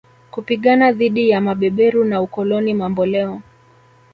[0.31, 3.41] kupigana dhidi ya mabeberu na ukoloni mamboleo